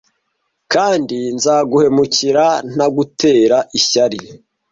[0.73, 4.19] kandi nzaguhemukira ntagutera ishyari